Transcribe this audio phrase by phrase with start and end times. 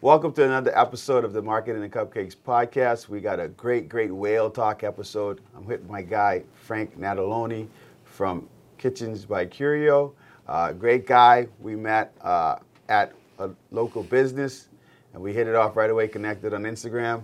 [0.00, 3.08] Welcome to another episode of the Marketing and Cupcakes podcast.
[3.08, 5.40] We got a great, great whale talk episode.
[5.56, 7.66] I'm with my guy, Frank Nataloni
[8.04, 8.48] from
[8.78, 10.14] Kitchens by Curio.
[10.46, 11.48] Uh, great guy.
[11.58, 12.58] We met uh,
[12.88, 14.68] at a local business
[15.14, 17.22] and we hit it off right away, connected on Instagram.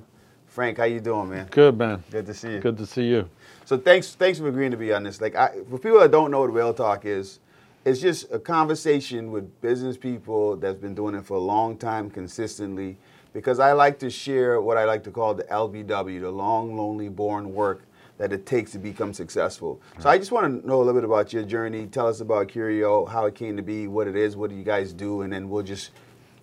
[0.48, 1.46] Frank, how you doing, man?
[1.52, 2.02] Good, man.
[2.10, 2.58] Good to see you.
[2.58, 3.30] Good to see you.
[3.66, 5.20] So thanks, thanks for agreeing to be on this.
[5.20, 7.38] Like, I, for people that don't know what whale talk is,
[7.84, 12.10] it's just a conversation with business people that's been doing it for a long time
[12.10, 12.96] consistently.
[13.32, 17.08] Because I like to share what I like to call the LBW, the long, lonely,
[17.08, 17.82] born work
[18.16, 19.82] that it takes to become successful.
[19.98, 21.86] So I just want to know a little bit about your journey.
[21.86, 24.62] Tell us about Curio, how it came to be, what it is, what do you
[24.62, 25.90] guys do, and then we'll just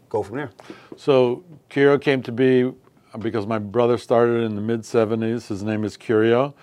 [0.09, 0.52] go from there.
[0.97, 2.73] So Curio came to be
[3.19, 5.47] because my brother started in the mid 70s.
[5.47, 6.53] His name is Curio,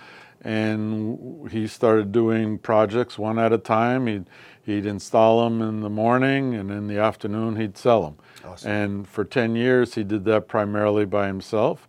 [0.43, 4.07] and he started doing projects one at a time.
[4.07, 4.27] He'd
[4.63, 8.17] he'd install them in the morning, and in the afternoon he'd sell them.
[8.45, 8.71] Awesome.
[8.71, 11.89] And for 10 years he did that primarily by himself.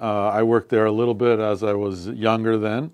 [0.00, 2.92] Uh, I worked there a little bit as I was younger then.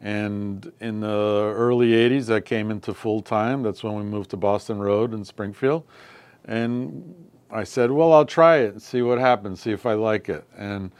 [0.00, 1.08] And in the
[1.56, 3.62] early 80s, I came into full time.
[3.62, 5.84] That's when we moved to Boston Road in Springfield.
[6.44, 7.14] And
[7.50, 10.44] I said, well, I'll try it and see what happens, see if I like it.
[10.58, 10.92] And,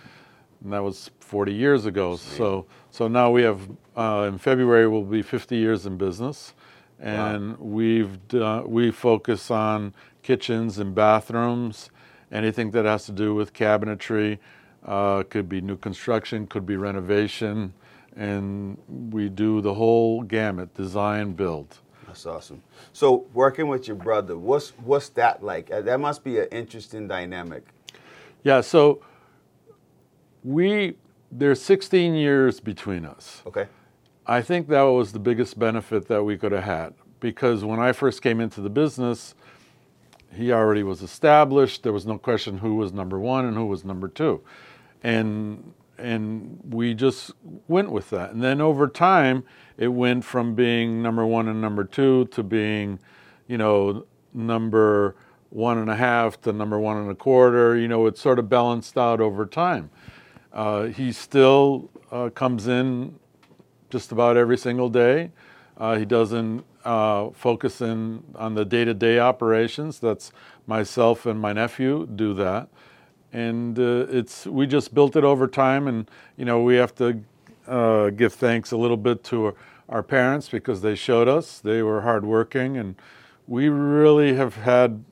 [0.65, 2.17] and that was 40 years ago.
[2.17, 3.61] So, so now we have,
[3.97, 6.55] uh, in February, we'll be 50 years in business.
[6.99, 11.91] And we've done, we focus on kitchens and bathrooms,
[12.33, 14.39] anything that has to do with cabinetry.
[14.85, 17.73] Uh, could be new construction, could be renovation,
[18.17, 18.77] and
[19.11, 21.79] we do the whole gamut design, build.
[22.07, 22.63] That's awesome.
[22.93, 25.71] So working with your brother, what's what's that like?
[25.71, 27.65] Uh, That must be an interesting dynamic.
[28.43, 29.01] Yeah, so
[30.45, 30.95] we,
[31.33, 33.43] there's 16 years between us.
[33.47, 33.67] Okay.
[34.27, 37.93] I think that was the biggest benefit that we could have had because when I
[37.93, 39.35] first came into the business,
[40.33, 41.83] he already was established.
[41.83, 44.43] There was no question who was number one and who was number two.
[45.03, 47.31] And and we just
[47.69, 48.31] went with that.
[48.33, 49.45] And then over time,
[49.77, 52.99] it went from being number one and number two to being,
[53.47, 55.15] you know, number
[55.51, 57.77] one and a half to number one and a quarter.
[57.77, 59.91] You know, it sort of balanced out over time.
[60.55, 63.19] Uh, he still uh, comes in
[63.91, 65.33] just about every single day.
[65.77, 69.99] Uh, he doesn't uh, focus in on the day-to-day operations.
[69.99, 70.31] That's
[70.67, 72.69] myself and my nephew do that,
[73.33, 75.89] and uh, it's we just built it over time.
[75.89, 77.21] And you know we have to
[77.67, 79.57] uh, give thanks a little bit to
[79.89, 82.95] our parents because they showed us they were hardworking, and
[83.49, 85.05] we really have had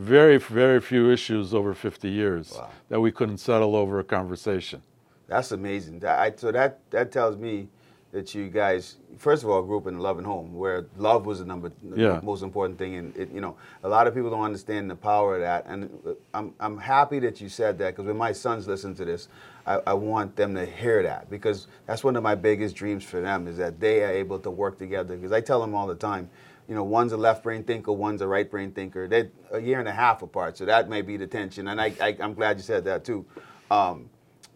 [0.00, 2.70] very very few issues over 50 years Wow.
[2.88, 4.82] that we couldn't settle over a conversation.
[5.28, 6.00] That's amazing.
[6.00, 7.68] That, I, so that that tells me
[8.12, 11.38] that you guys, first of all, grew up in a loving home where love was
[11.38, 12.96] the number, the most important thing.
[12.96, 15.66] And it, you know, a lot of people don't understand the power of that.
[15.66, 19.04] And uh, I'm I'm happy that you said that because when my sons listen to
[19.04, 19.28] this,
[19.66, 23.20] I, I want them to hear that because that's one of my biggest dreams for
[23.20, 25.14] them is that they are able to work together.
[25.14, 26.30] Because I tell them all the time.
[26.70, 29.08] You know, one's a left brain thinker, one's a right brain thinker.
[29.08, 31.66] They're a year and a half apart, so that may be the tension.
[31.66, 33.26] And I, I, I'm glad you said that too.
[33.72, 34.08] Um,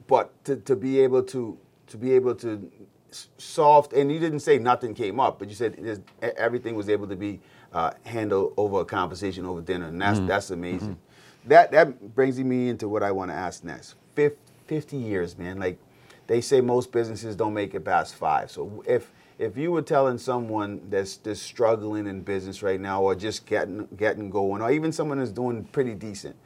[0.07, 1.59] but to, to be able to
[1.89, 2.71] to be able to
[3.11, 6.05] solve and you didn't say nothing came up but you said
[6.37, 7.41] everything was able to be
[7.73, 10.99] uh, handled over a conversation over dinner and that's that's amazing
[11.45, 14.33] that that brings me into what i want to ask next Fif-
[14.67, 15.79] 50 years man like
[16.27, 20.19] they say most businesses don't make it past five so if if you were telling
[20.19, 24.93] someone that's that's struggling in business right now or just getting getting going or even
[24.93, 26.37] someone that's doing pretty decent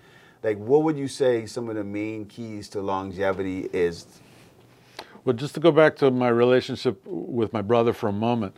[0.42, 4.06] like what would you say some of the main keys to longevity is
[5.24, 8.56] Well, just to go back to my relationship with my brother for a moment.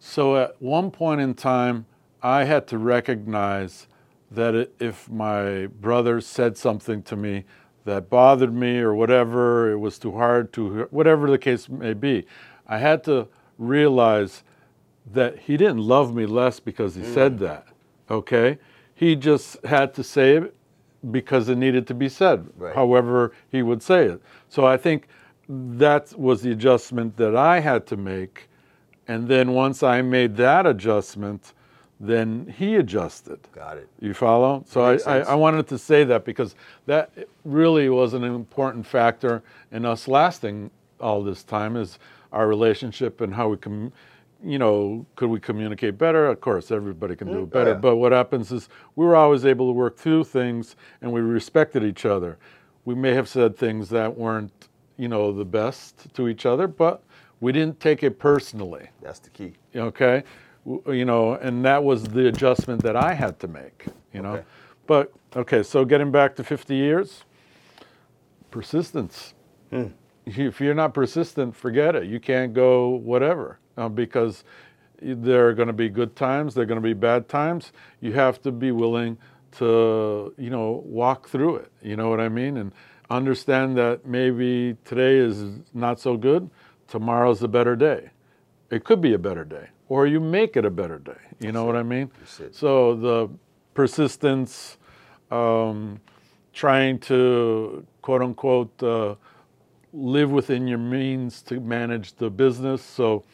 [0.00, 1.86] So, at one point in time,
[2.22, 3.88] I had to recognize
[4.30, 7.44] that if my brother said something to me
[7.84, 12.26] that bothered me or whatever, it was too hard to, whatever the case may be,
[12.66, 13.28] I had to
[13.58, 14.42] realize
[15.12, 17.40] that he didn't love me less because he said mm.
[17.40, 17.66] that.
[18.10, 18.58] Okay?
[18.94, 20.54] He just had to say it
[21.10, 22.74] because it needed to be said, Right.
[22.74, 24.22] however he would say it.
[24.48, 25.08] So I think
[25.48, 28.48] that was the adjustment that I had to make.
[29.06, 31.54] And then once I made that adjustment,
[32.00, 33.40] then he adjusted.
[33.52, 34.64] got it You follow?
[34.68, 35.18] So I, I.
[35.20, 36.54] I wanted to say that because
[36.86, 37.10] that
[37.44, 40.70] really was an important factor in us lasting
[41.00, 41.98] all this time is
[42.32, 43.92] our relationship and how we can,
[44.44, 46.26] you know, could we communicate better?
[46.26, 47.70] Of course, everybody can do it better.
[47.70, 47.76] yeah.
[47.76, 51.82] But what happens is we were always able to work through things and we respected
[51.84, 52.38] each other.
[52.84, 57.02] We may have said things that weren't, you know, the best to each other, but
[57.40, 60.24] we didn't take it personally that's the key okay
[60.88, 64.44] you know and that was the adjustment that i had to make you know Okay.
[64.88, 67.24] but Okay, so getting back to 50 years,
[68.50, 69.34] persistence.
[69.70, 69.88] Hmm.
[70.36, 72.04] If you're not persistent, forget it.
[72.04, 74.44] You can't go whatever uh, because
[75.00, 77.72] there are going to be good times, there are going to be bad times.
[78.00, 79.16] You have to be willing
[79.52, 81.72] to, you know, walk through it.
[81.82, 82.56] You know what I mean?
[82.58, 82.72] And
[83.10, 86.50] understand that maybe today is not so good,
[86.88, 88.10] tomorrow's a better day.
[88.70, 91.16] It could be a better day, or you make it a better day.
[91.40, 92.10] You know what I mean?
[92.52, 93.30] So the
[93.72, 94.76] persistence,
[95.30, 96.00] um,
[96.52, 99.14] trying to quote unquote uh,
[99.92, 102.82] live within your means to manage the business.
[102.82, 103.24] So,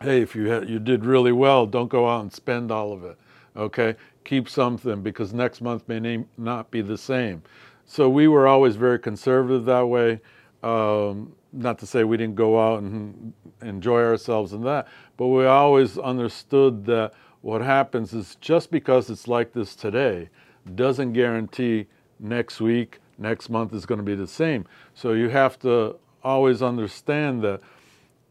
[0.00, 3.04] hey, if you had, you did really well, don't go out and spend all of
[3.04, 3.18] it.
[3.56, 3.94] Okay,
[4.24, 7.42] keep something because next month may not be the same.
[7.86, 10.20] So we were always very conservative that way.
[10.62, 13.32] Um, not to say we didn't go out and
[13.62, 17.12] enjoy ourselves and that, but we always understood that
[17.42, 20.30] what happens is just because it's like this today
[20.74, 21.86] doesn't guarantee
[22.18, 24.66] next week, next month is going to be the same.
[24.94, 27.60] So you have to always understand that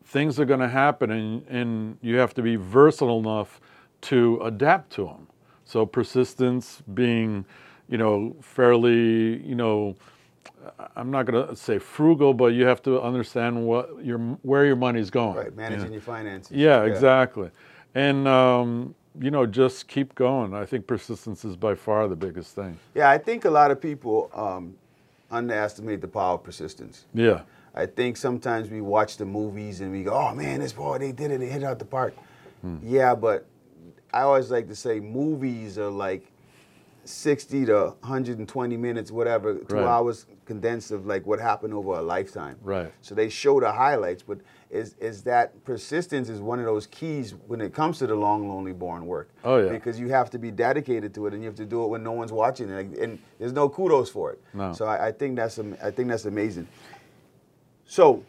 [0.06, 3.62] things are going to happen and, and you have to be versatile enough
[4.02, 5.28] to adapt to them.
[5.66, 7.46] So persistence being,
[7.88, 9.96] you know, fairly, you know,
[10.96, 14.76] I'm not going to say frugal, but you have to understand what your where your
[14.76, 15.36] money's going.
[15.36, 15.94] Right, you managing know.
[15.94, 16.52] your finances.
[16.52, 17.50] Yeah, exactly.
[17.96, 20.54] And um, you know, just keep going.
[20.54, 22.78] I think persistence is by far the biggest thing.
[22.96, 24.76] Yeah, I think a lot of people um,
[25.30, 27.06] underestimate the power of persistence.
[27.14, 27.42] Yeah.
[27.76, 31.12] I think sometimes we watch the movies and we go, "Oh man, this boy they
[31.12, 32.14] did it, they hit it out the park."
[32.62, 32.78] Hmm.
[32.84, 33.48] Yeah, but
[34.14, 36.28] I always like to say movies are like
[37.06, 39.86] 60 to 120 minutes, whatever, two Right.
[39.86, 42.58] hours condensed of like what happened over a lifetime.
[42.62, 42.92] Right.
[43.02, 44.40] So they show the highlights, but
[44.70, 48.48] is is that persistence is one of those keys when it comes to the long,
[48.50, 49.30] lonely, born work.
[49.44, 49.70] Oh, yeah.
[49.70, 52.04] Because you have to be dedicated to it, and you have to do it when
[52.04, 54.42] no one's watching, and, and there's no kudos for it.
[54.54, 54.74] No.
[54.74, 56.68] So I, I think that's I think that's amazing.
[57.86, 58.24] So,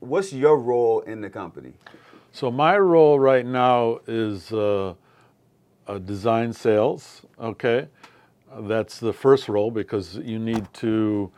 [0.00, 1.74] what's your role in the company?
[2.32, 4.94] So my role right now is uh,
[5.88, 7.22] uh, design sales.
[7.40, 7.88] Okay,
[8.60, 11.30] that's the first role because you need to,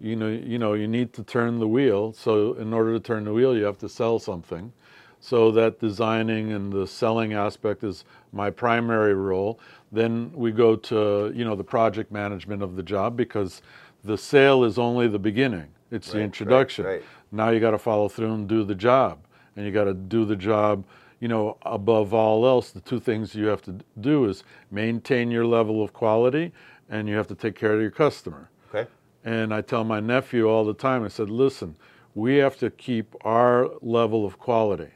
[0.00, 2.12] you know, you know, you need to turn the wheel.
[2.12, 4.72] So in order to turn the wheel, you have to sell something.
[5.20, 9.60] So that designing and the selling aspect is my primary role.
[9.92, 13.62] Then we go to you know the project management of the job because
[14.04, 15.68] the sale is only the beginning.
[15.92, 16.84] It's Right, the right, introduction.
[16.86, 17.04] right.
[17.32, 19.18] Now you got to follow through and do the job,
[19.56, 20.84] and you got to do the job.
[21.22, 24.42] You know, above all else, the two things you have to do is
[24.72, 26.50] maintain your level of quality,
[26.90, 28.50] and you have to take care of your customer.
[28.74, 28.90] Okay.
[29.22, 31.76] And I tell my nephew all the time, I said, listen,
[32.16, 34.90] we have to keep our level of quality,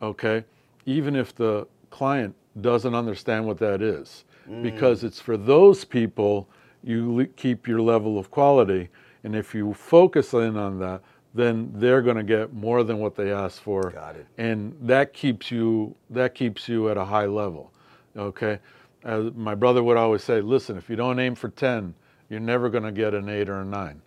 [0.00, 0.42] okay?
[0.86, 4.62] Even if the client doesn't understand what that is, mm.
[4.62, 6.48] because it's for those people
[6.82, 8.88] you keep your level of quality.
[9.22, 11.02] And if you focus in on that,
[11.34, 13.90] then they're going to get more than what they asked for.
[13.90, 14.26] Got it.
[14.38, 17.72] And that keeps you that keeps you at a high level.
[18.16, 18.58] Okay?
[19.04, 21.94] As my brother would always say, listen, if you don't aim for 10,
[22.28, 24.02] you're never going to get an 8 or a 9,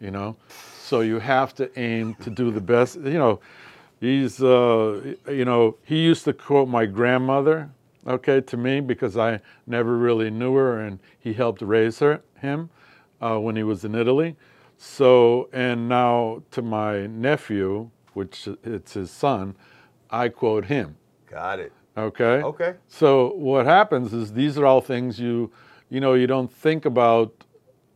[0.00, 0.36] you know?
[0.80, 3.40] So you have to aim to do the best, you know,
[4.00, 7.70] he's uh, you know, he used to quote my grandmother,
[8.06, 12.70] okay, to me because I never really knew her and he helped raise her him
[13.20, 14.36] uh, when he was in Italy.
[14.78, 19.56] So, and now to my nephew, which it's his son,
[20.10, 20.96] I quote him.
[21.30, 21.72] Got it.
[21.96, 22.42] Okay.
[22.42, 22.74] Okay.
[22.88, 25.50] So what happens is these are all things you,
[25.88, 27.32] you know, you don't think about,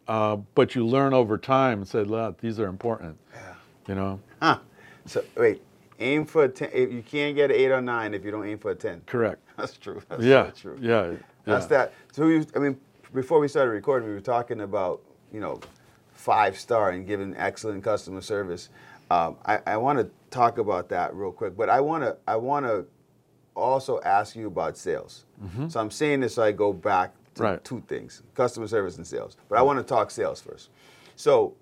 [0.09, 3.55] uh, but you learn over time and say, "Look, these are important." Yeah.
[3.89, 4.21] You know.
[4.41, 4.59] Huh.
[5.05, 5.63] So wait,
[5.99, 6.71] aim for a ten.
[6.73, 9.03] If you can't get an eight or nine if you don't aim for a ten.
[9.07, 9.43] Correct.
[9.57, 10.03] That's true.
[10.09, 10.47] That's yeah.
[10.47, 10.79] so true.
[10.81, 11.13] Yeah.
[11.45, 11.93] That's that.
[12.13, 12.79] So we, I mean,
[13.13, 15.61] before we started recording, we were talking about you know,
[16.21, 18.69] five star and giving excellent customer service.
[19.11, 22.37] Um, I, I want to talk about that real quick, but I want to I
[22.37, 22.85] want to
[23.57, 25.25] also ask you about sales.
[25.69, 27.65] So I'm saying this so I go back to Right.
[27.65, 29.37] two things: customer service and sales.
[29.49, 30.69] But I want to talk sales first.
[31.17, 31.55] So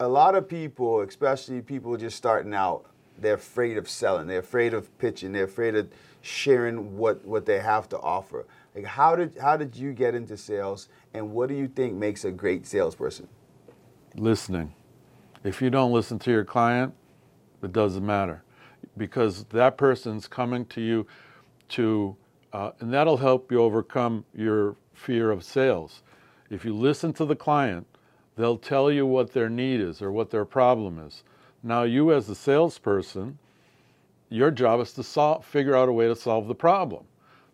[0.00, 2.86] a lot of people, especially people just starting out,
[3.18, 4.26] they're afraid of selling.
[4.26, 5.32] They're afraid of pitching.
[5.32, 5.88] They're afraid of
[6.22, 8.46] sharing what, what they have to offer.
[8.74, 12.24] Like how did how did you get into sales and what do you think makes
[12.24, 13.28] a great salesperson?
[14.18, 14.74] Listening.
[15.44, 16.94] If you don't listen to your client,
[17.62, 18.42] it doesn't matter
[18.96, 21.06] because that person's coming to you
[21.70, 22.16] to,
[22.52, 26.02] uh, and that'll help you overcome your fear of sales.
[26.50, 27.86] If you listen to the client,
[28.36, 31.22] they'll tell you what their need is or what their problem is.
[31.62, 33.38] Now, you as the salesperson,
[34.28, 37.04] your job is to solve, figure out a way to solve the problem.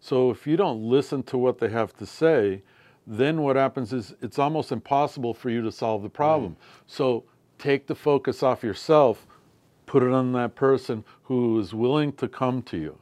[0.01, 2.63] So if you don't listen to what they have to say,
[3.07, 6.57] then what happens is it's almost impossible for you to solve the problem.
[6.87, 7.25] So
[7.59, 9.27] take the focus off yourself,
[9.87, 12.99] put it on that person who is willing to come to you.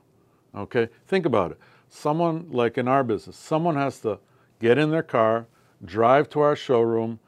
[0.54, 0.88] Okay?
[1.06, 1.58] Think about it.
[1.88, 4.18] Someone, like in our business, someone has to
[4.60, 5.46] get in their car,
[5.84, 7.18] drive to our showroom,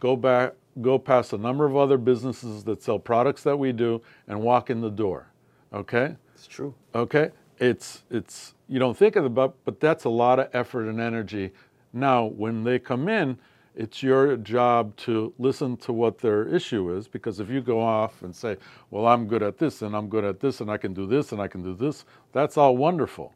[0.00, 4.00] go back, go past a number of other businesses that sell products that we do,
[4.28, 5.28] and walk in the door.
[5.72, 6.16] Okay?
[6.34, 6.74] It's true.
[6.94, 7.30] Okay?
[7.58, 11.00] It's it's you don't think of it, but but that's a lot of effort and
[11.00, 11.52] energy.
[11.94, 13.38] Now, when they come in,
[13.74, 18.22] it's your job to listen to what their issue is because if you go off
[18.22, 18.56] and say,
[18.90, 21.32] "Well, I'm good at this and I'm good at this and I can do this
[21.32, 23.34] and I can do this," that's all wonderful.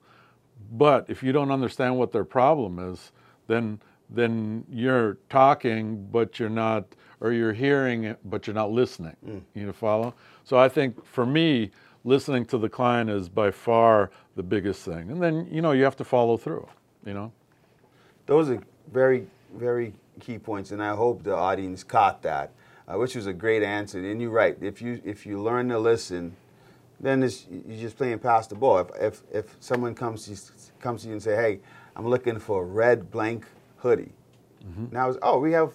[0.73, 3.13] But if you don't understand what their problem is,
[3.47, 6.85] then then you're talking but you're not
[7.21, 9.17] or you're hearing it but you're not listening.
[9.27, 9.43] Mm.
[9.55, 10.15] You follow?
[10.45, 11.71] So I think for me,
[12.05, 15.11] listening to the client is by far the biggest thing.
[15.11, 16.67] And then, you know, you have to follow through,
[17.05, 17.33] you know?
[18.29, 18.61] Those are
[18.93, 22.53] very, very key points, and I hope the audience caught that,
[22.87, 23.99] uh, which was a great answer.
[23.99, 24.57] And you're right.
[24.61, 26.37] If you if you learn to listen,
[27.01, 28.79] then it's, you're just playing past the ball.
[28.81, 31.61] If if, if someone comes to, you- comes to you and say, "Hey,
[31.97, 33.47] I'm looking for a red blank
[33.79, 34.13] hoodie,"
[34.93, 35.73] now it's oh we have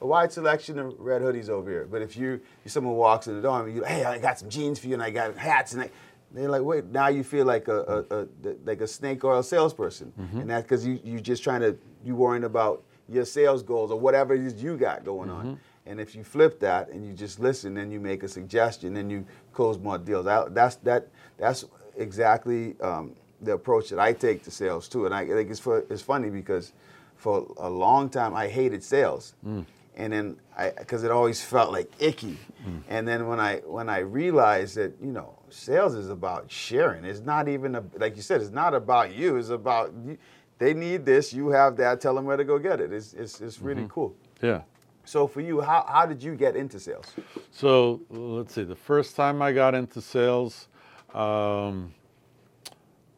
[0.00, 1.88] a wide selection of red hoodies over here.
[1.90, 4.48] But if you if someone walks in the door and you hey I got some
[4.48, 5.90] jeans for you and I got hats and I,
[6.32, 10.12] they're like wait now you feel like a, a, a like a snake oil salesperson
[10.18, 13.98] and that's because you you're just trying to you worrying about your sales goals or
[13.98, 15.46] whatever it is you got going on.
[15.46, 15.54] Mm-hmm.
[15.86, 19.08] And if you flip that and you just listen, and you make a suggestion, then
[19.08, 20.26] you close more deals.
[20.26, 21.08] I, that's that.
[21.38, 21.64] That's
[21.96, 25.06] exactly um, the approach that I take to sales too.
[25.06, 26.72] And I think it's for, it's funny because
[27.16, 29.64] for a long time I hated sales, mm.
[29.96, 32.38] and then I because it always felt like icky.
[32.66, 32.82] Mm.
[32.88, 37.04] And then when I when I realized that you know sales is about sharing.
[37.04, 38.40] It's not even a, like you said.
[38.40, 39.36] It's not about you.
[39.36, 40.18] It's about you,
[40.58, 41.32] they need this.
[41.32, 42.00] You have that.
[42.00, 42.92] Tell them where to go get it.
[42.92, 44.14] It's it's, it's really cool.
[44.42, 44.62] Yeah.
[45.06, 47.06] So for you, how, how did you get into sales?
[47.52, 48.64] So let's see.
[48.64, 50.66] The first time I got into sales,
[51.14, 51.94] um,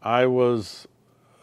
[0.02, 0.86] I was,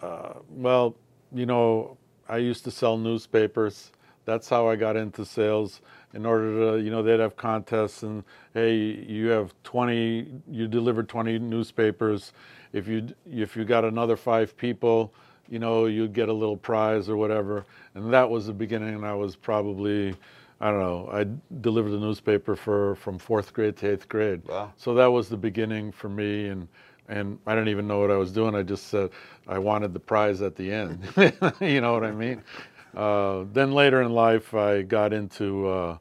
[0.03, 0.95] uh, well,
[1.33, 1.97] you know,
[2.29, 3.91] I used to sell newspapers.
[4.25, 5.81] That's how I got into sales.
[6.13, 8.23] In order to, you know, they'd have contests and
[8.53, 12.33] hey, you have 20, you delivered 20 newspapers.
[12.71, 15.13] If you if you got another five people,
[15.49, 17.65] you know, you'd get a little prize or whatever.
[17.93, 18.95] And that was the beginning.
[18.95, 20.15] And I was probably,
[20.59, 21.25] I don't know, I
[21.61, 24.43] delivered a newspaper for from fourth grade to eighth grade.
[24.47, 24.73] Wow.
[24.77, 26.47] So that was the beginning for me.
[26.47, 26.67] And
[27.07, 28.55] and I didn't even know what I was doing.
[28.55, 29.11] I just said
[29.47, 31.07] I wanted the prize at the end.
[31.61, 32.43] you know what I mean?
[32.95, 35.97] Uh, then later in life, I got into, uh,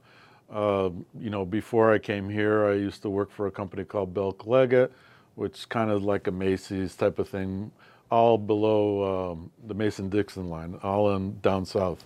[0.53, 4.15] uh, you know, before I came here, I used to work for a company called
[4.15, 4.93] Belk Leggett,
[5.35, 7.73] which kind of like a Macy's type of thing,
[8.14, 12.04] all below um, the Mason Dixon line, all in down south.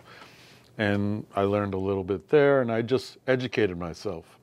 [0.79, 4.39] And I learned a little bit there, and I just educated myself.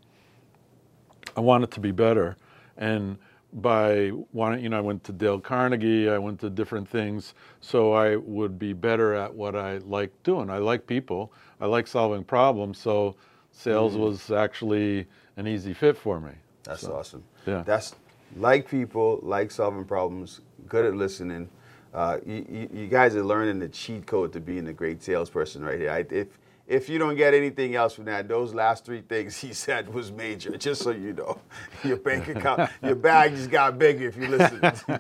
[1.36, 2.38] I wanted to be better,
[2.78, 3.18] and
[3.52, 7.94] by wanting, you know, I went to Dale Carnegie, I went to different things, so
[7.94, 10.50] I would be better at what I like doing.
[10.52, 13.16] I like people, I like solving problems, so
[13.52, 15.08] sales was actually
[15.38, 16.34] an easy fit for me.
[16.64, 17.24] That's So, awesome.
[17.48, 17.64] yeah.
[17.64, 17.96] That's
[18.36, 21.50] like people, like solving problems, good at listening.
[21.94, 25.80] Uh, you, you, guys are learning the cheat code to being a great salesperson right
[25.80, 25.92] here.
[25.92, 26.28] I, if
[26.68, 30.12] if you don't get anything else from that, those last three things he said was
[30.12, 30.58] major.
[30.58, 31.40] Just so you know,
[31.84, 34.60] your bank account, your bag just got bigger if you listen.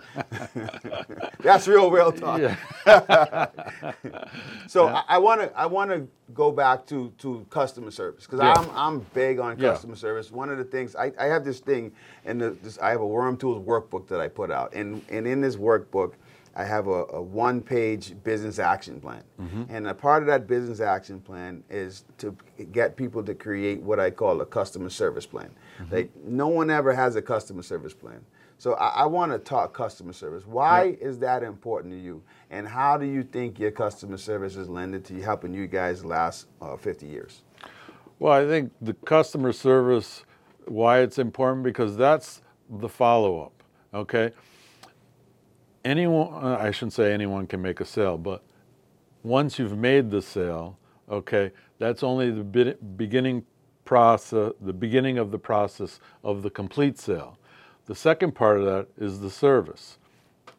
[1.39, 2.39] That's real, real talk.
[2.39, 3.47] Yeah.
[4.67, 8.53] So I want to I want to go back to to customer service because Yeah.
[8.53, 9.71] I'm I'm big on Yeah.
[9.71, 10.31] customer service.
[10.31, 11.91] One of the things I, I have this thing
[12.25, 15.27] and the, this, I have a Worm Tools workbook that I put out and and
[15.27, 16.13] in this workbook
[16.55, 19.23] I have a, a one page business action plan
[19.69, 22.35] and a part of that business action plan is to
[22.71, 25.49] get people to create what I call a customer service plan.
[25.91, 28.21] Like no one ever has a customer service plan.
[28.57, 30.45] So I, I want to talk customer service.
[30.45, 32.23] Why is that important to you?
[32.49, 36.05] And how do you think your customer service is lended to you, helping you guys
[36.05, 37.41] last uh, 50 years?
[38.17, 40.23] Well, I think the customer service,
[40.67, 43.51] why it's important, because that's the follow up.
[43.93, 44.31] Okay.
[45.85, 48.43] Anyone, uh, I shouldn't say anyone can make a sale, but
[49.23, 50.77] once you've made the sale,
[51.09, 53.45] okay, that's only the beginning
[53.85, 57.37] process, the beginning of the process of the complete sale.
[57.85, 59.97] The second part of that is the service.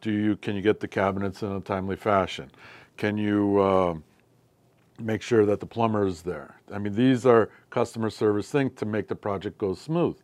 [0.00, 2.50] Do you can you get the cabinets in a timely fashion?
[2.97, 3.95] Can you uh,
[4.99, 6.56] make sure that the plumber is there.
[6.73, 10.18] I mean, these are customer service things to make the project go smooth.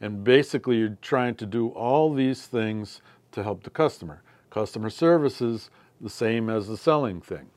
[0.00, 3.00] And basically, you're trying to do all these things
[3.32, 4.22] to help the customer.
[4.56, 5.68] Customer service is
[6.00, 7.50] the same as the selling thing.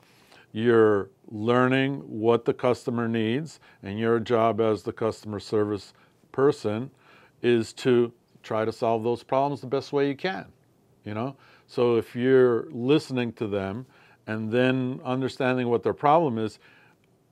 [0.52, 5.94] you're learning what the customer needs, and your job as the customer service
[6.30, 6.90] person
[7.40, 10.44] is to try to solve those problems the best way you can.
[11.06, 13.86] You know, so if you're listening to them
[14.26, 16.58] and then understanding what their problem is,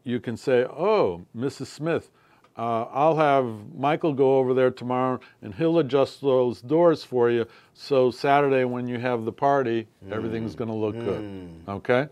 [0.03, 1.67] you can say, "Oh, Mrs.
[1.67, 2.11] Smith,
[2.59, 3.47] uh, I'll have
[3.77, 7.47] Michael go over there tomorrow and he'll adjust those doors for you.
[7.73, 10.13] So Saturday when you have the party, mm.
[10.13, 11.05] everything's going to look mm.
[11.05, 11.51] good.
[11.69, 12.09] Okay?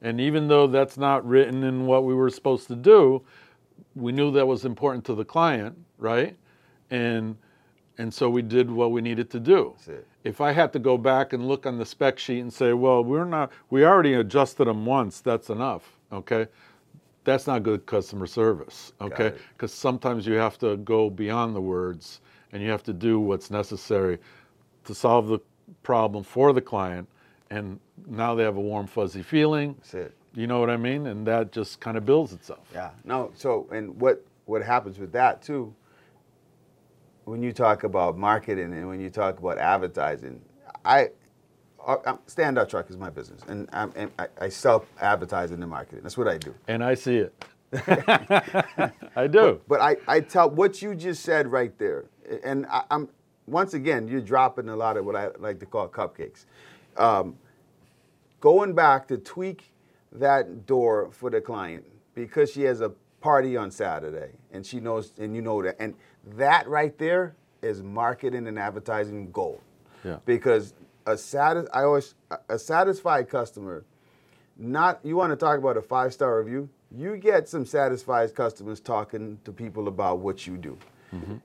[0.00, 3.22] And even though that's not written in what we were supposed to do,
[3.94, 6.36] we knew that was important to the client, right?
[6.90, 7.36] And
[8.00, 9.74] and so we did what we needed to do.
[10.22, 13.02] If I had to go back and look on the spec sheet and say, well,
[13.02, 15.98] we're not we already adjusted them once, that's enough.
[16.12, 16.46] Okay?
[17.24, 19.32] That's not good customer service, okay?
[19.52, 22.20] Because sometimes you have to go beyond the words
[22.52, 24.18] and you have to do what's necessary
[24.84, 25.38] to solve the
[25.82, 27.08] problem for the client.
[27.50, 29.74] And now they have a warm, fuzzy feeling.
[29.74, 30.14] That's it.
[30.34, 31.06] You know what I mean?
[31.06, 32.68] And that just kind of builds itself.
[32.72, 32.90] Yeah.
[33.04, 33.32] No.
[33.34, 35.74] So, and what what happens with that too?
[37.24, 40.40] When you talk about marketing and when you talk about advertising,
[40.84, 41.10] I
[41.88, 46.00] Standout Truck is my business, and, and I, I sell advertising and marketing.
[46.02, 46.54] That's what I do.
[46.66, 47.44] And I see it.
[49.16, 49.60] I do.
[49.66, 52.04] But, but, I, I tell what you just said right there,
[52.44, 53.08] and I, am
[53.46, 56.44] once again you're dropping a lot of what I like to call cupcakes.
[56.96, 57.36] Um,
[58.40, 59.72] going back to tweak
[60.12, 62.90] that door for the client because she has a
[63.20, 65.94] party on Saturday and she knows and you know that and
[66.36, 69.60] that right there is marketing and advertising gold.
[70.04, 70.18] Yeah.
[70.24, 70.74] Because
[71.08, 72.14] a satis- I always
[72.48, 73.84] a satisfied customer.
[74.56, 76.68] Not you want to talk about a five star review.
[76.94, 80.78] You get some satisfied customers talking to people about what you do.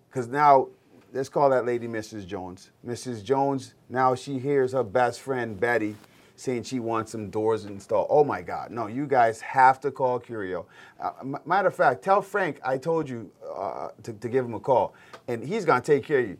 [0.10, 0.36] Because mm-hmm.
[0.36, 0.67] now,
[1.13, 2.25] let's call that lady Mrs.
[2.25, 2.72] Jones.
[2.86, 3.24] Mrs.
[3.24, 5.96] Jones now she hears her best friend Betty
[6.36, 8.08] saying she wants some doors installed.
[8.10, 10.65] Oh my God, no, you guys have to call Curio.
[11.00, 11.12] Uh,
[11.46, 14.96] matter of fact, tell Frank I told you uh, to, to give him a call,
[15.27, 16.38] and he's gonna take care of you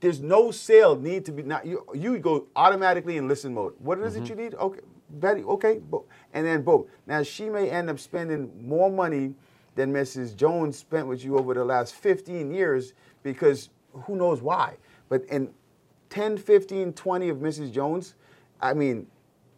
[0.00, 3.74] there's no sale need to be now you you go automatically in listen mode.
[3.78, 4.24] What is mm-hmm.
[4.24, 4.54] it you need?
[4.54, 5.80] Okay, Betty, okay,
[6.32, 6.84] and then boom.
[7.06, 9.34] Now she may end up spending more money
[9.74, 10.36] than Mrs.
[10.36, 12.92] Jones spent with you over the last 15 years
[13.22, 14.76] because who knows why.
[15.08, 15.52] But in
[16.10, 17.72] 10, 15, 20 of Mrs.
[17.72, 18.14] Jones,
[18.60, 19.06] I mean,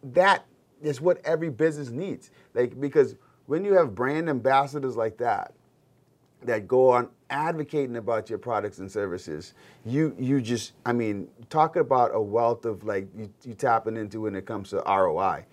[0.03, 0.45] that
[0.81, 2.31] is what every business needs.
[2.53, 5.53] Like because when you have brand ambassadors like that,
[6.47, 9.53] that go on advocating about your products and services,
[9.85, 14.21] you you just I mean talking about a wealth of like you, you tapping into
[14.21, 15.45] when it comes to ROI,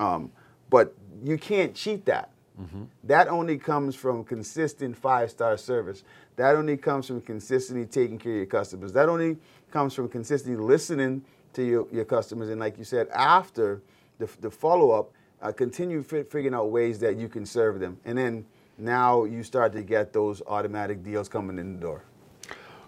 [0.00, 0.32] um,
[0.70, 2.30] but you can't cheat that.
[2.60, 2.84] Mm-hmm.
[3.04, 6.02] That only comes from consistent five star service.
[6.36, 8.92] That only comes from consistently taking care of your customers.
[8.92, 9.36] That only
[9.70, 12.48] comes from consistently listening to your, your customers.
[12.48, 13.82] And like you said, after
[14.18, 17.98] the, the follow up, uh, continue f- figuring out ways that you can serve them.
[18.04, 18.44] And then
[18.78, 22.04] now you start to get those automatic deals coming in the door.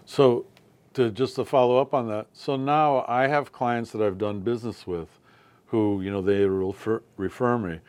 [0.05, 0.45] So,
[0.93, 4.41] to just to follow up on that, so now I have clients that I've done
[4.41, 5.07] business with,
[5.67, 7.79] who you know they refer, refer me,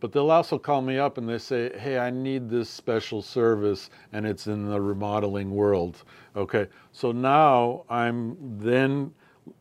[0.00, 3.90] but they'll also call me up and they say, "Hey, I need this special service,
[4.12, 6.04] and it's in the remodeling world."
[6.36, 9.12] Okay, so now I'm then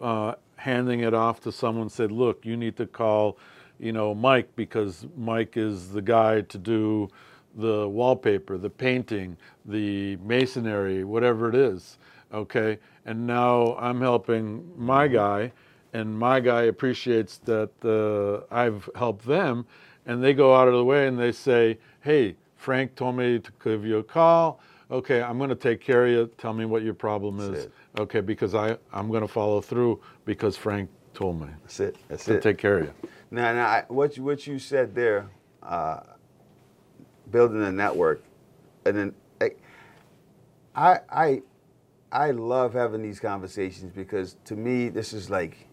[0.01, 1.89] uh, handing it off to someone.
[1.89, 3.37] Said, "Look, you need to call."
[3.79, 7.09] You know, Mike, because Mike is the guy to do
[7.55, 11.97] the wallpaper, the painting, the masonry, whatever it is.
[12.33, 12.79] Okay.
[13.05, 15.51] And now I'm helping my guy,
[15.93, 19.65] and my guy appreciates that uh, I've helped them.
[20.05, 23.51] And they go out of the way and they say, Hey, Frank told me to
[23.63, 24.59] give you a call.
[24.91, 26.29] Okay, I'm going to take care of you.
[26.37, 27.67] Tell me what your problem is.
[27.97, 31.47] Okay, because I, I'm going to follow through because Frank told me.
[31.63, 31.95] That's it.
[32.07, 32.41] That's to it.
[32.41, 32.93] take care of you.
[33.31, 35.29] Now, now I, what, you, what you said there,
[35.63, 36.01] uh,
[37.33, 38.23] building a network,
[38.85, 39.49] and then eh,
[40.73, 41.41] I I
[42.11, 45.67] I love having these conversations because to me this is like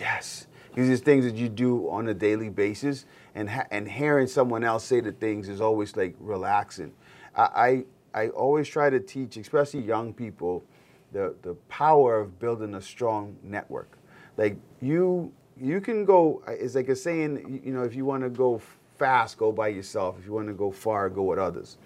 [0.00, 0.48] yes.
[0.74, 4.64] These are things that you do on a daily basis, and ha- and hearing someone
[4.64, 6.92] else say the things is always like relaxing.
[7.36, 10.64] I, I I always try to teach, especially young people,
[11.12, 13.98] the the power of building a strong network.
[14.38, 16.42] Like you you can go.
[16.46, 17.60] Eh, it's like a saying.
[17.62, 18.62] You know, if you want to go
[19.02, 20.16] fast, go by yourself.
[20.20, 21.76] If you want to go far, go with others.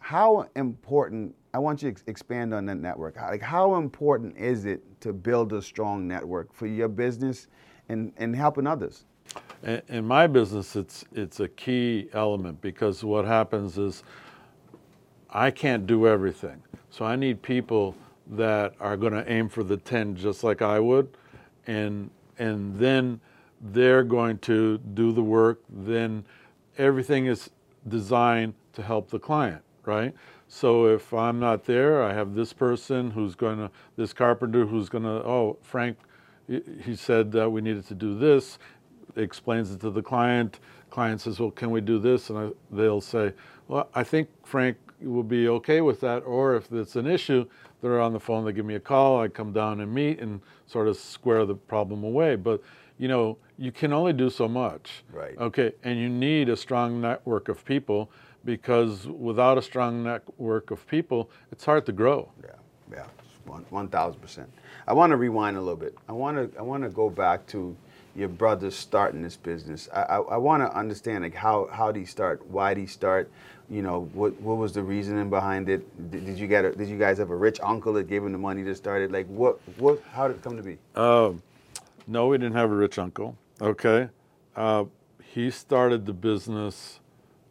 [0.00, 3.14] How important, I want you to expand on that network.
[3.14, 7.46] Like, how important is it to build a strong network for your business
[7.88, 9.04] and, and helping others?
[9.88, 14.02] In my business, it's, it's a key element because what happens is
[15.30, 16.60] I can't do everything.
[16.90, 17.94] So I need people
[18.32, 21.16] that are going to aim for the 10 just like I would.
[21.68, 23.20] And, and then
[23.62, 25.60] they're going to do the work.
[25.68, 26.24] Then
[26.78, 27.50] everything is
[27.88, 30.14] designed to help the client, right?
[30.48, 34.88] So if I'm not there, I have this person who's going to, this carpenter who's
[34.88, 35.96] going to, oh, Frank,
[36.46, 38.58] he said that we needed to do this,
[39.16, 40.60] explains it to the client.
[40.90, 42.28] Client says, well, can we do this?
[42.28, 43.32] And I, they'll say,
[43.68, 46.20] well, I think Frank will be okay with that.
[46.20, 47.46] Or if it's an issue,
[47.80, 50.40] they're on the phone, they give me a call, I come down and meet and
[50.66, 52.36] sort of square the problem away.
[52.36, 52.62] But
[52.98, 55.04] you know, you can only do so much.
[55.12, 55.36] Right.
[55.38, 58.10] Okay, and you need a strong network of people
[58.44, 62.28] because without a strong network of people, it's hard to grow.
[62.42, 62.50] Yeah,
[62.90, 63.06] yeah,
[63.44, 64.52] one one thousand percent.
[64.86, 65.96] I want to rewind a little bit.
[66.08, 67.76] I want to I want to go back to
[68.14, 69.88] your brother starting this business.
[69.92, 72.44] I I, I want to understand like how how did he start?
[72.48, 73.30] Why did he start?
[73.70, 76.10] You know, what what was the reasoning behind it?
[76.10, 78.32] Did, did you get a, did you guys have a rich uncle that gave him
[78.32, 79.12] the money to start it?
[79.12, 80.78] Like what what how did it come to be?
[80.94, 81.42] Um,
[82.06, 83.36] no, we didn't have a rich uncle.
[83.60, 84.08] Okay,
[84.56, 84.84] uh,
[85.22, 87.00] he started the business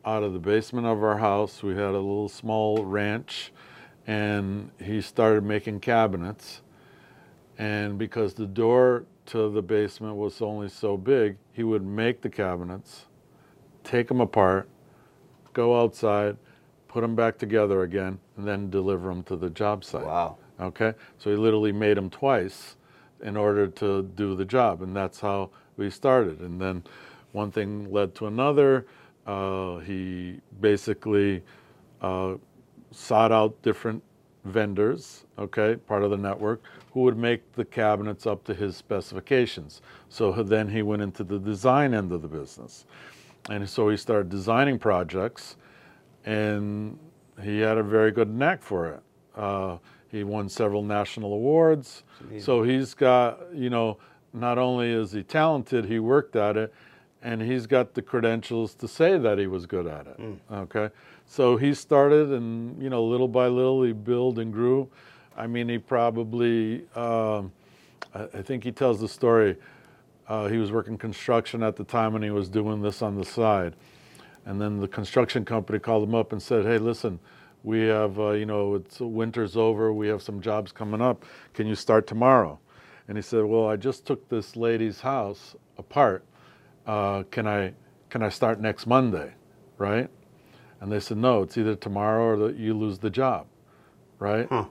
[0.06, 1.64] out of the basement of our house.
[1.64, 3.52] We had a little small ranch,
[4.08, 6.62] and he started making cabinets.
[7.58, 12.30] And because the door to the basement was only so big, he would make the
[12.30, 13.06] cabinets,
[13.84, 14.68] take them apart,
[15.54, 16.38] go outside,
[16.88, 20.06] put them back together again, and then deliver them to the job site.
[20.06, 20.38] Wow.
[20.60, 20.94] Okay?
[21.18, 22.76] So he literally made them twice
[23.24, 24.82] in order to do the job.
[24.82, 26.40] And that's how we started.
[26.40, 26.84] And then
[27.32, 28.86] one thing led to another.
[29.26, 31.44] Uh, he basically
[32.02, 32.36] uh,
[32.92, 34.04] sought out different
[34.46, 39.82] vendors, okay, part of the network, who would make the cabinets up to his specifications.
[40.10, 42.86] So then he went into the design end of the business.
[43.50, 45.58] And so he started designing projects,
[46.26, 46.98] and
[47.42, 49.04] he had a very good knack for it.
[49.36, 49.78] Uh,
[50.12, 52.04] he won several national awards.
[52.40, 53.98] So he's got, you know,
[54.34, 56.74] not only is he talented, he worked at it,
[57.24, 60.20] and he's got the credentials to say that he was good at it.
[60.20, 60.38] Mm.
[60.52, 60.90] Okay,
[61.26, 64.90] so he started, and you know, little by little, he built and grew.
[65.38, 67.52] I mean, he probably, um,
[68.14, 69.56] I, I, think he tells the story.
[70.28, 73.26] Uh, he was working construction at the time, and he was doing this on the
[73.26, 73.76] side.
[74.46, 77.20] And then the construction company called him up and said, "Hey, listen."
[77.64, 79.94] We have, uh, you know, it's winter's over.
[79.94, 81.26] We have some jobs coming up.
[81.54, 82.60] Can you start tomorrow?
[83.08, 86.26] And he said, Well, I just took this lady's house apart
[86.86, 87.74] uh, can I
[88.10, 89.34] can I start next Monday,
[89.78, 90.10] right?
[90.82, 93.48] And they said, no, it's either tomorrow or the, you lose the job,
[94.20, 94.48] right?
[94.50, 94.66] Huh.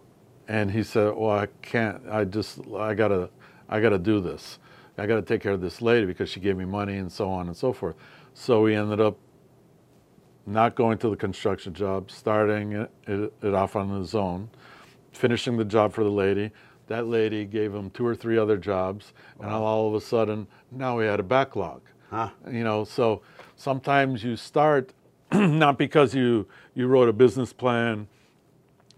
[0.48, 2.03] And he said, well, I can't.
[2.11, 3.31] I just I gotta
[3.68, 4.59] I gotta do this.
[4.98, 7.46] I gotta take care of this lady because she gave me money and so on
[7.48, 7.96] and so forth.
[8.35, 9.18] So we ended up
[10.53, 14.51] not going to the construction job, starting it, it, it off on his own,
[15.13, 16.51] finishing the job for the lady.
[16.89, 19.47] That lady gave him two or three other jobs, wow.
[19.47, 21.83] and all of a sudden, now he had a backlog.
[22.11, 22.31] Huh.
[22.51, 23.23] You know, so
[23.55, 24.93] sometimes you start
[25.33, 28.09] not because you you wrote a business plan,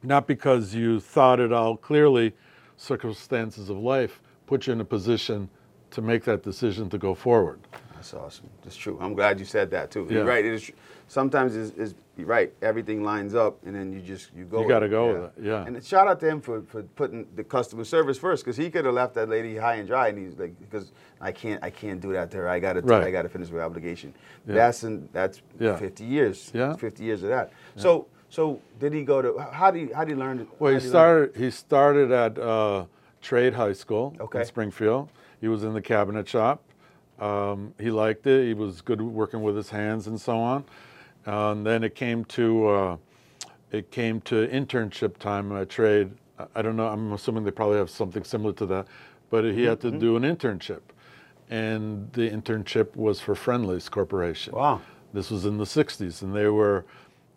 [0.03, 2.33] not because you thought it out clearly.
[2.79, 5.49] Circumstances of life put you in a position
[5.91, 7.61] to make that decision to go forward.
[7.95, 8.49] That's awesome.
[8.65, 8.99] That's true.
[9.01, 10.07] I'm glad you said that too.
[10.09, 10.17] Yeah.
[10.17, 10.45] You're right.
[10.45, 10.73] It is,
[11.12, 12.53] sometimes it's you're right.
[12.62, 14.62] Everything lines up, and then you just you go.
[14.62, 15.12] You got to go yeah.
[15.12, 15.33] with it.
[15.42, 15.64] Yeah.
[15.66, 18.85] And shout out to him for, for putting the customer service first, because he could
[18.85, 22.01] have left that lady high and dry, and he's like, because I can't I can't
[22.01, 22.48] do that to her.
[22.48, 23.05] I got to right.
[23.05, 24.14] I got to finish my obligation.
[24.46, 24.55] Yeah.
[24.55, 25.77] That's in, that's yeah.
[25.77, 26.51] 50 years.
[26.55, 26.75] Yeah.
[26.75, 27.53] 50 years of that.
[27.77, 29.38] So so did he go to?
[29.53, 30.46] How did he, how did he learn?
[30.59, 32.87] Well, he started he started at uh,
[33.20, 34.40] Trade High School okay.
[34.40, 35.11] in Springfield.
[35.40, 36.62] He was in the cabinet shop.
[37.18, 38.46] Um, he liked it.
[38.46, 40.64] He was good working with his hands and so on.
[41.27, 42.97] Uh, and then it came to uh,
[43.71, 46.13] it came to internship time at trade.
[46.55, 46.89] I don't know.
[46.89, 48.87] I'm assuming they probably have something similar to that,
[49.31, 49.99] but he had to mm-hmm.
[49.99, 50.81] do an internship,
[51.51, 54.55] and the internship was for Friendly's Corporation.
[54.55, 54.81] Wow.
[55.13, 56.85] This was in the '60s, and they were,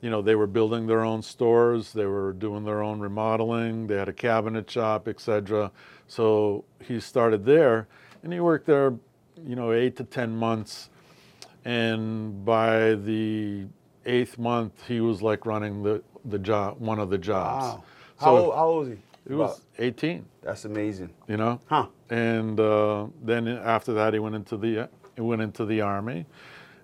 [0.02, 1.94] you know, they were building their own stores.
[1.94, 3.88] They were doing their own remodeling.
[3.88, 5.72] They had a cabinet shop, etc.
[6.08, 7.88] So he started there,
[8.24, 8.96] and he worked there
[9.44, 10.90] you know, eight to 10 months.
[11.64, 13.66] And by the
[14.06, 17.66] eighth month, he was like running the, the job, one of the jobs.
[17.66, 17.84] Wow.
[18.20, 19.04] So how, old, how old was he?
[19.30, 20.26] He was 18.
[20.44, 21.12] That's amazing.
[21.28, 21.62] You know?
[21.68, 21.88] Huh.
[22.10, 26.26] And uh, then after that, he went into the he went into the army,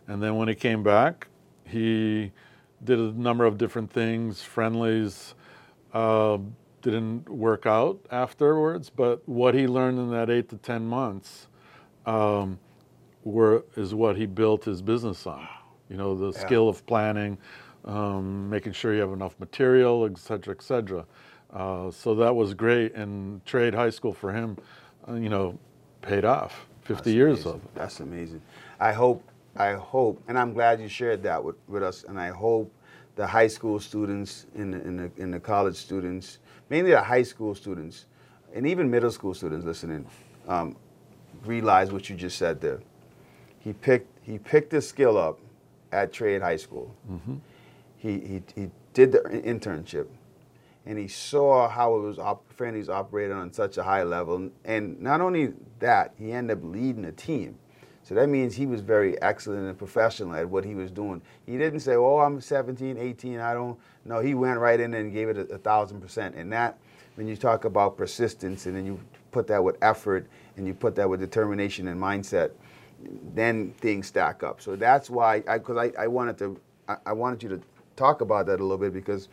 [0.07, 1.27] and then when he came back,
[1.65, 2.31] he
[2.84, 4.41] did a number of different things.
[4.43, 5.36] Friendly's.
[5.93, 6.39] uh,
[6.81, 11.47] didn't work out afterwards, but what he learned in that eight to ten months
[12.05, 12.60] um,
[13.23, 15.47] were, is what he built his business on.
[15.91, 16.45] You know, the yeah.
[16.45, 17.38] skill of planning,
[17.84, 21.06] um, making sure you have enough material, et cetera, et cetera.
[21.54, 22.95] Uh, so that was great.
[22.95, 24.58] And trade high school for him,
[25.08, 25.60] uh, you know,
[26.01, 26.65] paid off.
[26.84, 27.51] 50 That's years amazing.
[27.51, 27.75] of it.
[27.75, 28.41] That's amazing.
[28.80, 29.21] I hope
[29.56, 32.71] I hope, and I'm glad you shared that with, with us, and I hope
[33.15, 37.23] the high school students and the, and, the, and the college students, mainly the high
[37.23, 38.06] school students,
[38.54, 40.06] and even middle school students listening,
[40.47, 40.77] um,
[41.45, 42.80] realize what you just said there.
[43.60, 45.38] He picked he picked this skill up
[45.91, 46.95] at Trade High School.
[47.10, 47.36] Mm-hmm.
[47.97, 50.08] He, he he did the internship,
[50.86, 54.49] and he saw how it was op- Friendly's operated on such a high level.
[54.65, 57.58] And not only that, he ended up leading a team.
[58.04, 61.21] So that means he was very excellent and professional at what he was doing.
[61.45, 64.19] He didn't say, "Oh, I'm 17, 18, I don't." know.
[64.19, 66.36] he went right in and gave it a, a thousand percent.
[66.36, 66.80] And that,
[67.15, 68.99] when you talk about persistence, and then you
[69.32, 70.27] put that with effort,
[70.58, 72.51] and you put that with determination and mindset,
[73.34, 74.62] then things stack up.
[74.62, 77.62] So that's why, because I, I, I, wanted to, I, I wanted you to
[77.96, 79.30] talk about that a little bit because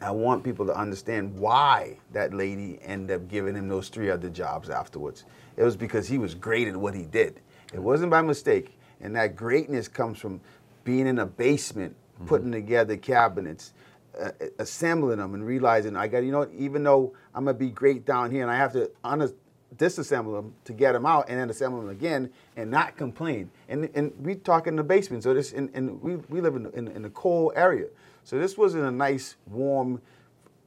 [0.00, 4.28] I want people to understand why that lady ended up giving him those three other
[4.28, 5.24] jobs afterwards.
[5.56, 7.40] It was because he was great at what he did.
[7.72, 8.76] It wasn't by mistake.
[9.00, 10.40] And that greatness comes from
[10.84, 12.26] being in a basement, mm-hmm.
[12.26, 13.74] putting together cabinets,
[14.20, 18.04] uh, assembling them, and realizing I got, you know, even though I'm gonna be great
[18.04, 19.32] down here, and I have to un-
[19.76, 23.50] disassemble them to get them out, and then assemble them again, and not complain.
[23.68, 26.66] And and we talk in the basement, so this, and, and we we live in,
[26.74, 27.86] in in a cold area,
[28.24, 30.00] so this wasn't a nice warm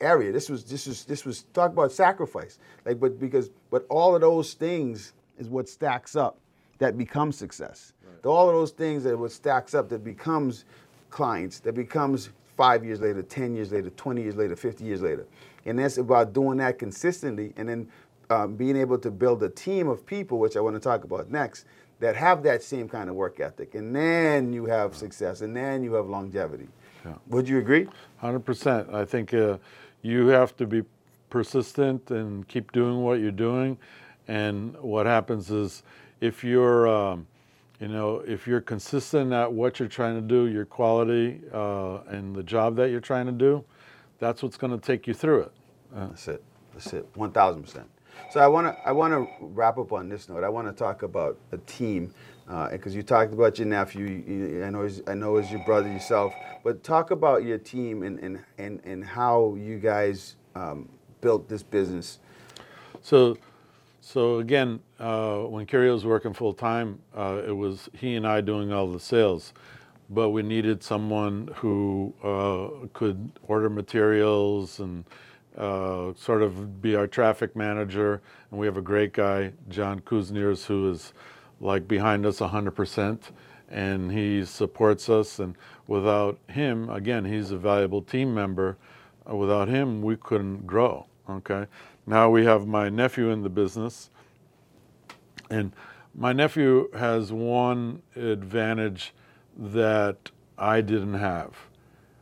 [0.02, 0.32] area.
[0.32, 4.22] This was this was this was talk about sacrifice, like but because but all of
[4.22, 6.39] those things is what stacks up
[6.80, 7.94] that becomes success.
[8.04, 8.26] Right.
[8.26, 10.65] All of those things that what stacks up that becomes
[11.10, 15.26] clients, that becomes five years later, 10 years later, 20 years later, 50 years later.
[15.65, 17.88] And that's about doing that consistently and then
[18.29, 21.31] um, being able to build a team of people, which I want to talk about
[21.31, 21.65] next,
[21.99, 23.75] that have that same kind of work ethic.
[23.75, 26.67] And then you have success and then you have longevity.
[27.05, 27.13] Yeah.
[27.27, 27.88] Would you agree?
[28.21, 28.93] 100%.
[28.93, 29.57] I think uh,
[30.01, 30.83] you have to be
[31.29, 33.77] persistent and keep doing what you're doing.
[34.27, 35.83] And what happens is,
[36.21, 37.27] if you're um,
[37.79, 42.35] you know if you're consistent at what you're trying to do your quality uh, and
[42.35, 43.63] the job that you're trying to do
[44.19, 45.51] that's what's going to take you through it
[45.95, 47.83] uh, that's it that's it 1000%
[48.32, 50.43] so i want to i want to wrap up on this note.
[50.43, 52.13] I want to talk about a team
[52.71, 55.91] because uh, you talked about your nephew you, I know I know as your brother
[55.91, 60.89] yourself but talk about your team and and and, and how you guys um,
[61.21, 62.19] built this business.
[63.01, 63.38] So
[64.01, 68.41] so again, uh, when Kerry was working full time, uh, it was he and I
[68.41, 69.54] doing all the sales,
[70.10, 75.06] but we needed someone who uh, could order materials and
[75.58, 78.22] uh, sort of be our traffic manager.
[78.52, 81.13] And we have a great guy, John Kuzniers, who is
[81.60, 83.20] like behind us 100%,
[83.70, 85.39] and he supports us.
[85.39, 85.56] And
[85.88, 88.78] without him, again, he's a valuable team member.
[89.30, 91.08] Uh, without him, we couldn't grow.
[91.30, 91.65] Okay.
[92.08, 94.12] Now we have my nephew in the business,
[95.50, 95.72] and
[96.13, 99.13] my nephew has one advantage
[99.58, 101.56] that I didn't have.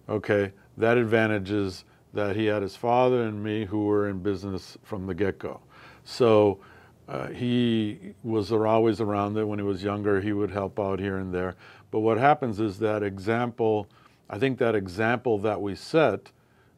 [0.08, 4.78] Okay, that advantage is that he had his father and me who were in business
[4.84, 5.60] from the get go.
[6.04, 6.60] So
[7.08, 10.22] uh, he was always around it when he was younger.
[10.22, 11.56] He would help out here and there.
[11.92, 13.88] But what happens is that example,
[14.30, 16.32] I think that example that we set,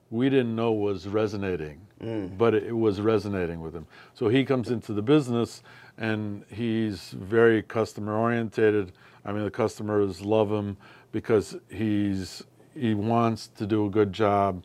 [0.09, 2.37] we didn't know was resonating Mm.
[2.37, 3.87] But it was resonating with him.
[4.13, 5.63] So he comes into the business
[5.97, 8.91] and he's very customer orientated.
[9.23, 10.77] I mean, the customers love him
[11.11, 12.43] because he's
[12.77, 14.63] he wants to do a good job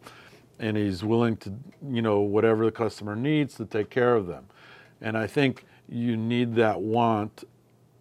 [0.60, 1.52] and he's willing to,
[1.88, 4.44] you know, whatever the customer needs to take care of them.
[5.00, 7.44] And I think you need that want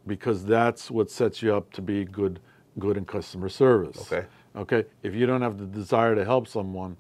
[0.06, 2.40] because that's what sets you up to be good
[2.78, 4.00] good in customer service.
[4.02, 4.28] Okay.
[4.56, 4.86] Okay.
[5.04, 6.98] If you don't have the desire to help someone,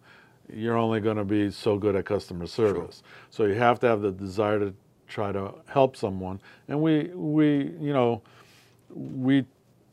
[0.52, 2.98] you're only going to be so good at customer service.
[2.98, 3.28] Sure.
[3.30, 4.74] So you have to have the desire to
[5.08, 6.40] try to help someone.
[6.68, 8.22] And we we you know
[8.90, 9.46] we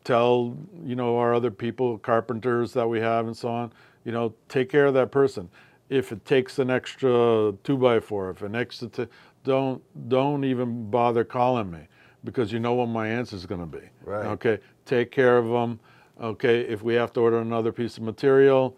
[0.04, 3.72] tell you know our other people, carpenters that we have and so on,
[4.06, 5.50] you know, take care of that person.
[5.90, 9.06] If it takes an extra two by four, if an extra, t-
[9.44, 11.88] don't don't even bother calling me
[12.24, 13.84] because you know what my answer is going to be.
[14.04, 14.26] Right.
[14.26, 14.58] Okay.
[14.84, 15.80] Take care of them.
[16.20, 16.60] Okay.
[16.60, 18.76] If we have to order another piece of material,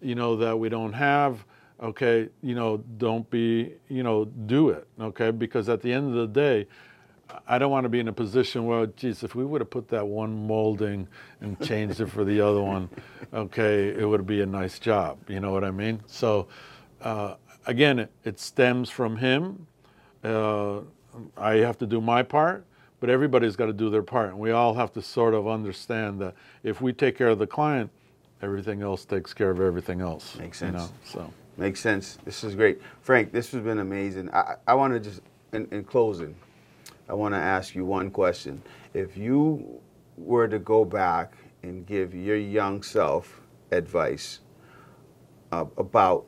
[0.00, 1.44] you know, that we don't have,
[1.82, 5.30] okay, you know, don't be, you know, do it, okay?
[5.30, 6.66] Because at the end of the day,
[7.46, 9.88] I don't want to be in a position where, geez, if we would have put
[9.88, 11.08] that one molding
[11.40, 12.88] and changed it for the other one,
[13.34, 15.18] okay, it would be a nice job.
[15.28, 16.00] You know what I mean?
[16.06, 16.48] So,
[17.02, 17.34] uh,
[17.66, 19.66] again, it, it, stems from him.
[20.22, 20.80] Uh,
[21.36, 22.64] I have to do my part,
[23.00, 24.30] but everybody's got to do their part.
[24.30, 27.46] And we all have to sort of understand that if we take care of the
[27.46, 27.90] client,
[28.42, 30.36] everything else takes care of everything else.
[30.36, 30.72] Makes sense.
[30.72, 32.18] You know, so makes sense.
[32.24, 33.32] This is great, Frank.
[33.32, 34.30] This has been amazing.
[34.30, 35.20] I, I want to just
[35.52, 36.34] in, in closing,
[37.10, 38.62] I want to ask you one question.
[38.94, 39.80] If you
[40.16, 43.40] were to go back and give your young self
[43.72, 44.38] advice
[45.50, 46.26] uh, about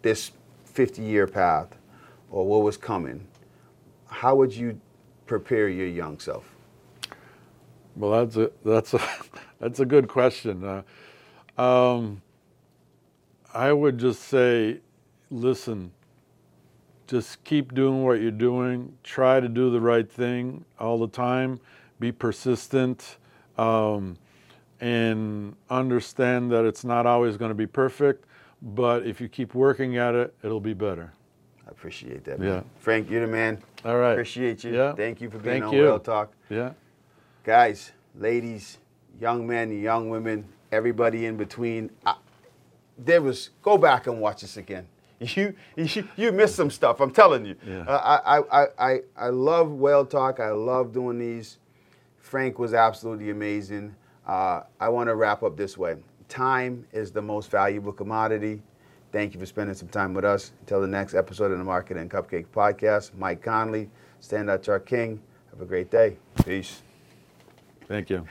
[0.00, 0.32] this
[0.64, 1.76] 50 year path
[2.30, 3.26] or what was coming,
[4.06, 4.80] how would you
[5.26, 6.56] prepare your young self?
[7.94, 9.02] Well, that's a that's a
[9.60, 10.64] that's a good question.
[11.58, 12.22] Uh, um,
[13.52, 14.80] I would just say,
[15.30, 15.92] listen.
[17.06, 18.96] Just keep doing what you're doing.
[19.02, 21.60] Try to do the right thing all the time.
[22.00, 23.18] Be persistent,
[23.58, 24.16] um,
[24.80, 28.24] and understand that it's not always going to be perfect.
[28.62, 31.12] But if you keep working at it, it'll be better.
[31.66, 32.38] I appreciate that.
[32.38, 32.48] Man.
[32.48, 32.62] Yeah.
[32.78, 33.62] Frank, you're the man.
[33.84, 34.12] All right.
[34.12, 34.74] Appreciate you.
[34.74, 34.94] Yeah.
[34.94, 35.82] Thank you for being Thank on you.
[35.82, 36.32] Whale Talk.
[36.48, 36.72] Yeah.
[37.42, 38.78] Guys, ladies,
[39.20, 41.90] young men, young women, everybody in between.
[42.06, 42.16] I,
[42.96, 44.86] there was go back and watch this again.
[45.20, 47.00] You you, you missed some stuff.
[47.00, 47.56] I'm telling you.
[47.66, 47.82] Yeah.
[47.82, 50.40] Uh, I, I I I love Whale Talk.
[50.40, 51.58] I love doing these.
[52.18, 53.94] Frank was absolutely amazing.
[54.26, 55.96] Uh, I want to wrap up this way.
[56.28, 58.62] Time is the most valuable commodity.
[59.12, 60.52] Thank you for spending some time with us.
[60.60, 63.88] Until the next episode of the Market and Cupcake Podcast, Mike Conley,
[64.20, 65.20] Stand Out King.
[65.50, 66.16] Have a great day.
[66.44, 66.82] Peace.
[67.86, 68.26] Thank you.